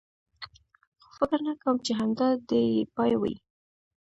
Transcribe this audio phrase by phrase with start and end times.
[1.11, 3.35] خو فکر نه کوم، چې همدا دی یې پای وي.